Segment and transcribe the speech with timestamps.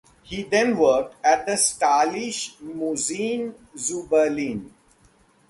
[0.23, 4.73] He then worked at the Staatliche Museen zu Berlin.